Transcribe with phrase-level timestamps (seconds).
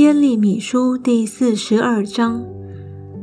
[0.00, 2.42] 耶利米书第四十二章，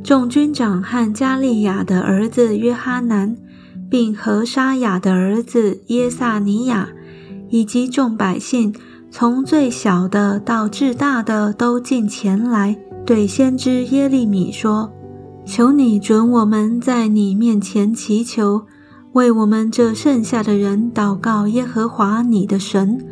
[0.04, 3.36] 众军长和加利亚的儿子约哈南，
[3.89, 6.89] 并和沙雅的儿子耶萨尼亚，
[7.50, 8.75] 以及众百姓，
[9.09, 14.94] 从最小的到至大的，都进前来，对先知耶利米说
[15.48, 18.68] ：“求你准我们在你面前祈求，
[19.14, 23.04] 为我们这剩下的人祷告耶和华你的神。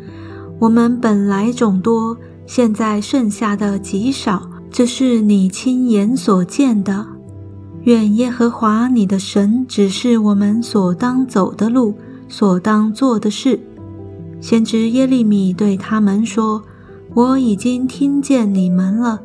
[0.60, 7.04] 我们本来众多。”现在剩下的极少，这是你亲眼所见的。
[7.82, 11.94] 愿耶和华你的神指示我们所当走的路，
[12.28, 13.60] 所当做的事。
[14.40, 16.62] 先知耶利米对他们说
[17.14, 19.20] ：“我已经听见你们了，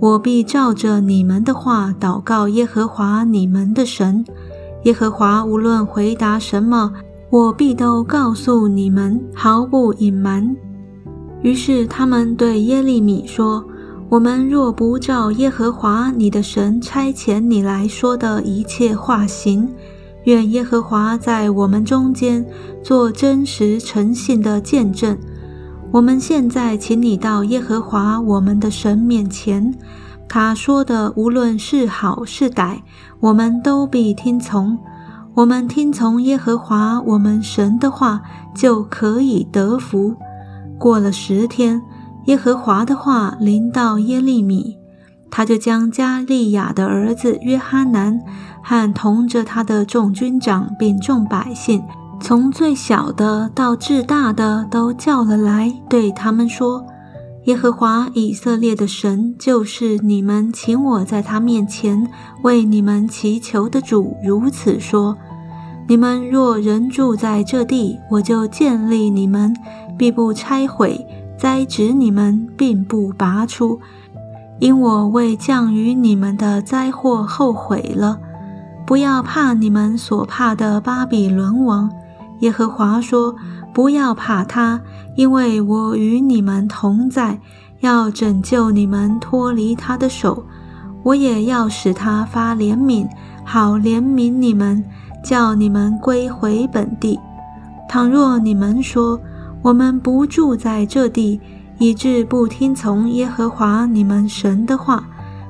[0.00, 4.24] 我必照着你们的话祷告耶和华你们的神。
[4.84, 6.92] 耶和华无论回答什么，
[7.30, 10.56] 我必都告诉你们，毫不隐瞒。”
[11.42, 13.64] 于是他们对耶利米说
[14.08, 19.68] ：“我们若不照耶和华你的神差遣你来说的一切话行，
[20.24, 22.46] 愿耶和华在我们中间
[22.82, 25.18] 做真实诚信的见证。
[25.90, 29.74] 我们现在请你到耶和华我们的神面前，
[30.28, 32.78] 他说的无论是好是歹，
[33.18, 34.78] 我们都必听从。
[35.34, 38.22] 我们听从耶和华我们神的话，
[38.54, 40.14] 就可以得福。”
[40.82, 41.80] 过了十天，
[42.24, 44.76] 耶和华的话临到耶利米，
[45.30, 48.18] 他就将加利亚的儿子约哈南
[48.64, 51.80] 和同着他的众军长并众百姓，
[52.20, 56.84] 从最小的到至大的都叫了来，对他们说
[57.46, 62.10] ：“耶和华以色列的神就是你们请我在他面前
[62.42, 65.16] 为你们祈求的主，如此说。”
[65.88, 69.54] 你们若仍住在这地，我就建立你们，
[69.98, 71.04] 必不拆毁；
[71.36, 73.80] 栽植你们，并不拔出，
[74.60, 78.18] 因我为降于你们的灾祸后悔了。
[78.86, 81.90] 不要怕你们所怕的巴比伦王。
[82.40, 83.34] 耶和华说
[83.72, 84.80] ：“不要怕他，
[85.16, 87.38] 因为我与你们同在，
[87.80, 90.44] 要拯救你们脱离他的手。
[91.04, 93.08] 我也要使他发怜悯，
[93.44, 94.84] 好怜悯你们。”
[95.22, 97.18] 叫你们归回本地。
[97.88, 99.20] 倘若你们说
[99.62, 101.40] 我们不住在这地，
[101.78, 105.04] 以致不听从耶和华你们神的话，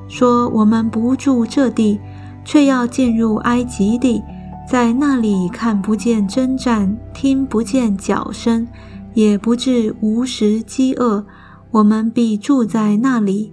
[0.07, 1.99] 说我们不住这地，
[2.43, 4.21] 却要进入埃及地，
[4.69, 8.67] 在那里看不见征战，听不见脚声，
[9.13, 11.25] 也不至无食饥饿，
[11.71, 13.51] 我们必住在那里。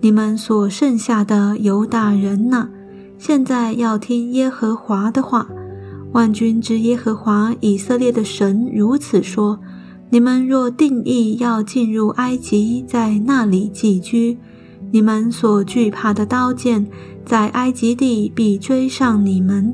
[0.00, 2.68] 你们所剩下的犹大人呐？
[3.16, 5.46] 现在要听耶和华的话，
[6.14, 9.58] 万军之耶和华以色列的神如此说：
[10.10, 14.38] 你们若定义要进入埃及，在那里寄居，
[14.92, 16.86] 你们所惧怕的刀剑，
[17.26, 19.72] 在埃及地必追上你们；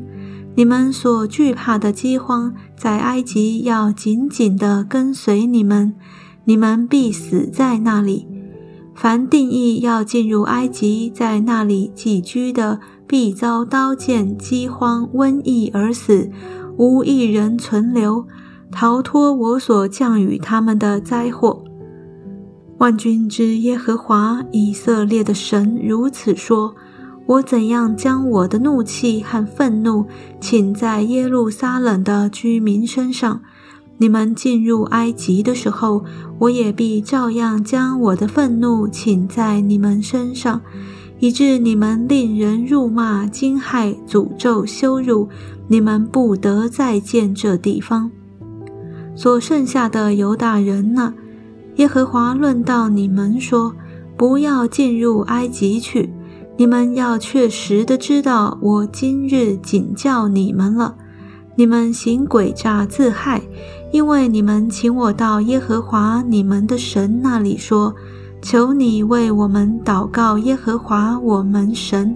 [0.55, 5.93] 你们所惧怕的饥荒，在埃及要紧紧地跟随你们，
[6.47, 8.27] 你们必死在那里。
[8.95, 12.81] 凡定义要进入埃及，在那里寄居的，
[13.11, 16.31] 必遭刀剑、饥荒、瘟疫而死，
[16.77, 18.25] 无一人存留，
[18.71, 21.65] 逃脱我所降与他们的灾祸。
[22.79, 26.77] 万军之耶和华以色列的神如此说：
[27.27, 30.07] 我怎样将我的怒气和愤怒
[30.41, 33.41] 倾在耶路撒冷的居民身上？
[33.99, 36.05] 你们进入埃及的时候，
[36.39, 40.63] 我也必照样将我的愤怒倾在你们身上，
[41.21, 45.29] 以致你们令人辱骂、惊骇、诅咒、羞辱，
[45.69, 48.11] 你们不得再见这地方。
[49.15, 51.15] 所剩下的犹大人呢？
[51.77, 53.75] 耶和华论到你们说：
[54.17, 56.11] 不要进入埃及去。
[56.57, 60.97] 你们要确实的知道，我今日警教你们了。
[61.55, 63.43] 你们行诡诈自害。
[63.93, 67.93] 因为你们请我到耶和华你们的神那里说
[68.43, 72.15] ：“求你为我们祷告，耶和华我们神，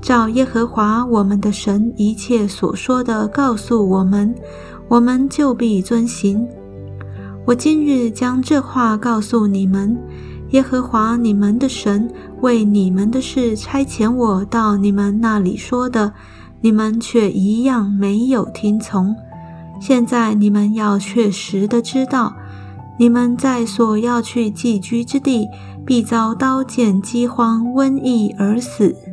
[0.00, 4.34] 照耶和华我们的神一切所说的告诉我们，
[4.88, 6.46] 我们就必遵行。”
[7.44, 9.96] 我今日将这话告诉你们，
[10.50, 12.08] 耶和华你们的神
[12.40, 16.12] 为你们的事差遣我到你们那里说的，
[16.60, 19.12] 你们却一样没有听从。
[19.80, 22.32] 现在你们要确实的知道，
[23.02, 25.48] 你们在所要去寄居之地，
[25.84, 29.11] 必遭刀剑、饥荒、瘟疫而死。